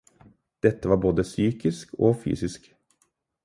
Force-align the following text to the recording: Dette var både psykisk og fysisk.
Dette 0.65 0.89
var 0.89 0.95
både 1.03 1.23
psykisk 1.29 1.93
og 2.09 2.19
fysisk. 2.25 2.69